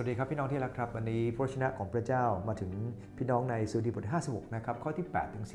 [0.00, 2.72] วัสดีครับพี่น้องที่รักครับวันนี้พระชนะของพระเจ้ามาถึง
[3.16, 5.46] พี่น้องในสุดีบท 56 นะครับข้อที่ 8 ถึง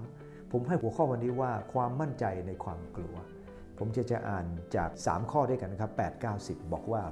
[0.00, 3.16] 13 ผมให้หัวข้อวันนี้ว่าความมั่นใจในความกลัว
[3.78, 4.46] ผมจะจะอ่าน
[4.76, 7.02] จาก 3 ข้อด้วยกันนะครับ 8 9 10 บอกว่า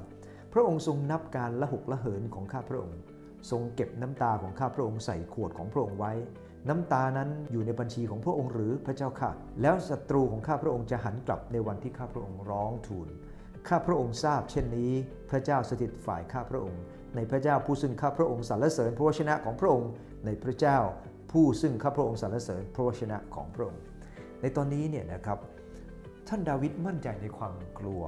[0.53, 2.99] พระองค์ทรงนับการละหกละเหินของข้าพระองค์
[3.51, 6.13] ทรงเก็บน้ำตาของข้าพระองค์ใส่ขวดของพระองค์ไว้
[6.69, 9.31] น้ำตานั้นอยู่ในบัญชีของพระองค์หรือพระเจ้าค่ะ
[9.63, 13.09] แล้วศัตรูของข้าพระองค์จะหันกลับในวันที่ข้าพระองค์ร้องทูล
[13.69, 14.93] ข้าพระองค์ทราบเช่นนี้
[15.31, 16.83] พระเจ้าสถิตฝ่ายข้าพระองค์
[17.17, 19.91] ในพระเจ้าผู้ซึ่งข้าพระองค์สรรเสริญพระวชนะของพระองค์
[20.27, 20.79] ในพระเจ้า
[21.33, 23.81] ผู้ซึ่งข้าพระองค์สรรเสริญพระวชนะของพระองค์
[24.41, 25.39] ในตอนนี้เนี่ยนะครับ
[26.29, 28.03] ท่านดาวิดมั่นใจในความกลัว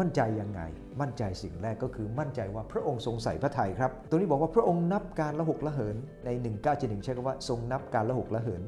[0.00, 0.60] มั่นใจยังไง
[1.00, 6.28] มั่นใจสิ่งแรกก็คือมั่นใจว่าพระองค์ทรงใส่พระทัยครับ ตรงนี้บอกว่าพระองค์นับการละหกละเหิน ใน
[6.66, 8.62] 1971 ใช้คำว่าทรงนับการละหกละเหิน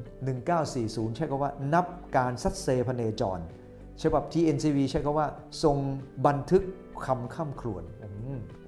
[0.55, 1.85] 1940 ใช้คำว่า นับ
[2.17, 3.39] การซัดเซพเนจร
[4.03, 5.27] ฉบับ TNCV ใช้คำว่า
[5.63, 5.77] ทรง
[6.27, 6.63] บันทึก
[7.05, 7.83] คำข้ามครวญ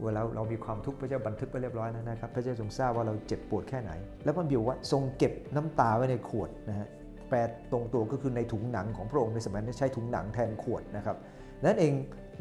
[0.03, 3.91] เวลาเรามีความทุกข์พระเจ้าบันทึกไปเรียบร้อยแล้วนะครับ พระเจ้าทรงทราบว่าเราเจ็บปวดแค่ไหน
[4.23, 6.87] แล้วมันบอกว่าทรงเก็บน้ำตาไว้ในขวดนะฮะ
[7.29, 7.37] แปล
[7.71, 11.17] ตรงตัวก็คือในถุงหนังของพระองค์ในสมัยนั้นใช้ถุงหนังแทนขวดนะครับ
[11.65, 11.93] นั่นเอง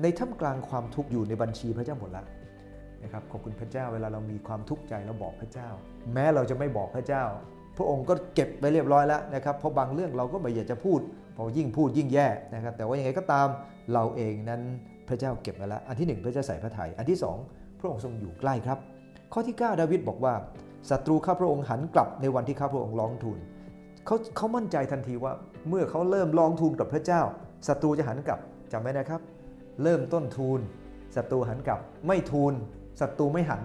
[0.03, 2.25] ในท่ามกลางความทุกข์อยู่ในบัญชีพระเจ้าหมดละ
[3.03, 5.69] นะครับขอบคุณพระเจ้าเวลาเรามีความทุกข์ใจเราบอกพระเจ้า
[6.15, 7.25] แม้เราจะไม่บอกพระเจ้า
[7.77, 11.01] พระองค์ก็เก็บไปเรียบร้อยแล้วนะครับเพราะบางเรื่องเราก็ไม่อยากจะพูด
[11.37, 13.47] พอยิ่งพูดยิ่งแย่นะครับ แต่ว่ายังไงก็ตาม
[13.93, 14.61] เราเองนั้น
[15.09, 18.79] พระเจ้าเก็บไว้แล้ว อันที่ 1 พระเจ้าใส่พระทยัยอันที่ 2 พระองค์ทรงอยู่ใกล้ครับ
[19.33, 20.35] ข้อที่ 9 ดาวิดบอกว่า
[20.91, 23.39] ศัตรูข้าพระองค์หันกลับในวันที่ข้าพระองค์ร้องทูล
[24.07, 25.33] เขาเขามั่นใจทันทีว่า
[25.69, 27.21] เมื่อเขาเริ่มร้องทูลกับพระเจ้า
[27.69, 28.39] ศัตรูจะหันกลับ
[28.73, 29.21] จำไว้นะครับ
[29.83, 30.61] เริ่มต้นทูล
[31.17, 32.53] ศัตรูหันกลับ ไม่ทูล
[33.01, 33.63] ศัตรูไม่หัน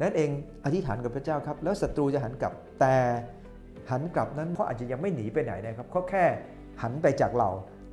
[0.00, 0.30] นั่นเอง
[0.64, 2.96] อธิษฐานกับพระเจ้าครับ แล้วศัตรูจะหันกลับแต่
[3.90, 6.24] หันกลับนั้นเขาอาจจะยังไม่หนีไปไหนนะครับเขาแค่
[6.82, 7.50] หันไปจากเรา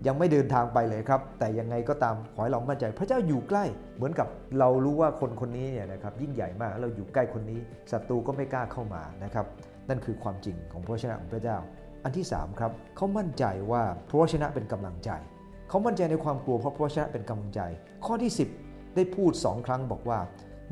[0.08, 3.66] ยังไม่เดินทางไปเลยครับ แต่ยังไงก็ตามขอให้เรามั่นใจ พระเจ้าอยู่ใกล้
[3.96, 4.28] เหมือนกับ
[4.60, 7.60] เรารู้ว่าคนคนนี้เนี่ยนะครับยิ่งใหญ่มากเราอยู่ใกล้คนนี้
[7.92, 9.46] ศัตรูก็ไม่กล้าเข้ามานะครับ
[9.90, 11.58] นั่นคือความจริงของพระชนะของพระเจ้า
[12.04, 15.12] อันที่3ครับเขามั่นใจว่าพระชนะเป็นกำลังใจ
[15.70, 17.62] เขามั่นใจในความกลัวเพราะพระชนะเป็นกำลังใจ
[18.06, 18.32] ข้อที่
[18.64, 20.20] 10 ได้พูดสองครั้งบอกว่า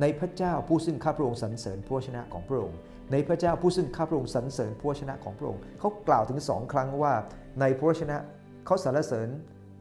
[0.02, 2.80] ในพระเจ้าผู้ซึ่งข้าพระองค์สรรเสริญพระชนะของพระองค์
[3.12, 7.14] ในพระเจ้าผู้ซึ่งข้าพระองค์สรรเสริญพระชนะของพระองค์เขากล่าวถึงสองครั้งว่า
[7.60, 8.18] ในพระชนะ
[8.66, 9.30] เขาสรรเสริญ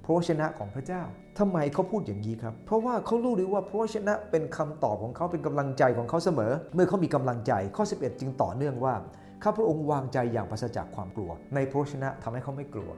[0.05, 1.03] พระชนะของพระเจ้า
[1.39, 8.95] ทำไมเขาพูดอย่างนี้ครับ เพราะว่าเขารู้ดีว่าพระชนะเป็นคำตอบของเขาเป็นกำลังใจของเขาเสมอ เมื่อเขามีกำลังใจข้อ 11 จึงต่อเนื่องว่า
[9.43, 12.91] ข้าพระองค์วางใจอย่างปราศจากความกลัว ในพระชนะทำให้เขาไม่กลัว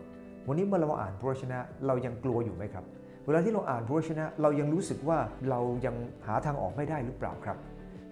[0.49, 2.85] วันนี้เมื่อเราอ่านพระชนะเรายังกลัวอยู่ไหมครับ
[3.27, 5.19] เวลาที่เราอ่านพระชนะเรายังรู้สึกว่า
[5.51, 5.97] เรายัง
[6.27, 7.57] หาทางออกไม่ได้หรือเปล่าครับ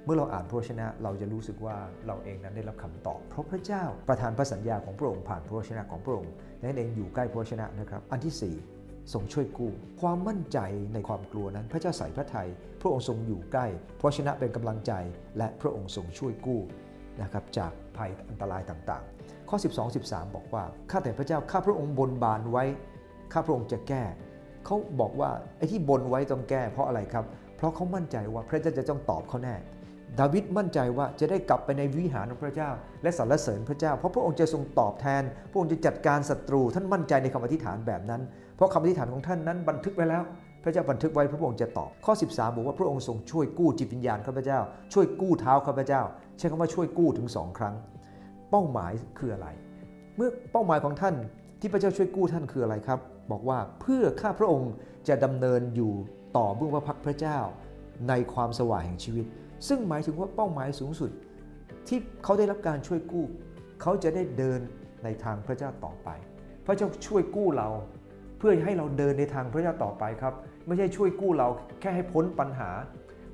[0.05, 1.77] เมื่อเราอ่านพระชนะเราจะรู้สึกว่า
[2.07, 6.33] เราเองนั้นได้รับคำตอบ เพราะพระเจ้าประทานพระสัญญาของพระองค์ผ่านพระชนะของพระองค์
[6.63, 10.59] นั่นเองอยู่ใกล้พระชนะนะครับ อันที่ 4ทรงช่วยกู้ความมั่นใจ
[10.95, 12.49] ในความกลัวนั้น พระเจ้าใส่พระทัย
[12.81, 13.67] พระองค์ทรงอยู่ใกล้
[14.01, 14.93] พระชนะเป็นกำลังใจ
[15.39, 16.61] และพระองค์ทรงช่วยกู้
[17.23, 22.65] นะครับจากภัยอันตรายต่างๆ ข้อ 12 13 บอกว่าข้าแต่พระเจ้าข้าพระองค์บนบานไว้
[23.33, 24.05] ข้าพระองค์จะแก้
[24.67, 27.25] เขาบอกว่าไอ้ที่บนไว้ต้องแก้ เพราะอะไรครับ
[27.57, 29.55] เพราะเขามั่นใจว่าพระเจ้าจะต้องตอบเขาแน่
[30.21, 32.71] ดาวิดมั่นใจว่าจะได้กลับไปในวิหารของพระเจ้า
[33.03, 38.23] และสรรเสริญพระเจ้า เพราะพระองค์จะทรงตอบแทน พระองค์จะจัดการศัตรู ท่านมั่นใจในคำอธิษฐานแบบนั้น
[38.57, 40.23] เพราะคำอธิษฐานของท่านนั้นบันทึกไว้แล้ว
[40.65, 44.59] พระเจ้าบันทึกไว้พระองค์จะตอบ ข้อ 13 บอกว่าพระองค์ทรงช่วยกู้จิตวิญญาณข้าพเจ้า
[44.93, 46.03] ช่วยกู้เท้าข้าพเจ้า
[46.39, 47.75] ใช้คำว่าช่วยกู้ถึงสองครั้ง
[48.51, 49.49] เป้าหมายคืออะไร
[50.17, 51.15] เมื่อเป้าหมายของท่าน
[51.61, 52.99] ที่พระเจ้าช่วยกู้ท่านคืออะไรครับ
[53.33, 54.73] บอกว่าเพื่อข้าพระองค์
[55.09, 55.93] จะดำเนินอยู่
[56.37, 57.39] ต่อเบื้องพระพักพระเจ้า
[58.09, 59.27] ในความสว่างแห่งชีวิต
[59.69, 61.11] ซึ่งหมายถึงว่าเป้าหมายสูงสุด
[61.89, 63.25] ที่เขาได้รับการช่วยกู้
[63.83, 64.61] เขาจะได้เดิน
[65.05, 66.09] ในทางพระเจ้าต่อไป
[66.67, 67.69] พระเจ้าช่วยกู้เรา
[68.39, 70.35] เพื่อให้เราเดินในทางพระเจ้าต่อไปครับ
[70.67, 71.49] ไม่ใช่ช่วยกู้เรา
[71.81, 72.71] แค่ให้พ้นปัญหา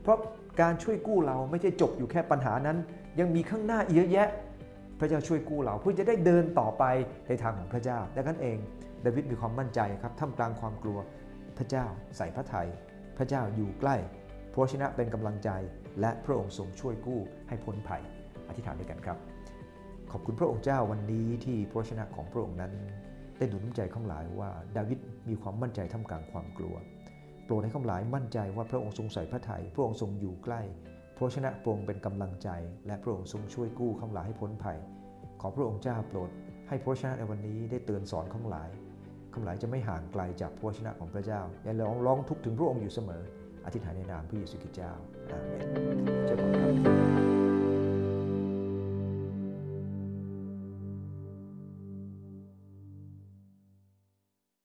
[0.03, 0.19] เพราะ
[0.61, 2.77] การช่วยกู้เราไม่ใช่จบอยู่แค่ปัญหานั้น
[3.21, 4.29] ยังมีข้างหน้าเยอะแยะ
[5.01, 6.85] พระเจ้าช่วยกู้เราเพื่อจะได้เดินต่อไป
[7.29, 8.59] ในทางของพระเจ้าดังนั้นเอง
[9.05, 10.99] ดาวิดมีความมั่นใจครับท่ามกลางความกลัว
[11.59, 12.69] พระเจ้าใส่พระทยัย
[13.19, 13.97] พระเจ้าอยู่ใกล้
[14.59, 15.51] ระชนะเป็นกำลังใจ
[16.01, 18.03] และพระองค์ทรงช่วยกู้ให้พ้นภัย
[18.49, 19.19] อธิษฐานด้วยกันครับ
[20.13, 22.73] ขอบคุณพระองค์เจ้าวันนี้ที่พระชนะของพระองค์นั้น
[23.37, 24.99] ได้หนุนน้ำใจข้าหลายว่าดาวิด
[25.29, 26.77] มีความมั่นใจท่ามกลางความกลัว
[27.45, 30.63] โปรดให้ข้าหลายมั่นใจว่าพระองค์ทรงใส่พระทยัยพระองค์ทรงอยู่ใกล้
[31.17, 32.49] พระชนะพระองค์เป็นกำลังใจ
[32.87, 34.79] และพระองค์ทรงช่วยกู้ข้าหลายให้พ้นภัย
[35.41, 36.31] ขอพระองค์เจ้าโปรด
[36.69, 38.71] ให้พระชนะในวันนี้ได้เตือนสอนข้าหลาย
[39.35, 43.23] คำหลายจะไม่ห่างไกลจากพระชนะของพระเจ้าอย่าร้องร้องทุกถึงพระองค์อยู่เสมอ
[43.69, 44.93] อธิษฐานในนามพระเยซูคริสต์เจ้า
[45.31, 45.53] อาเม
[45.85, 45.88] น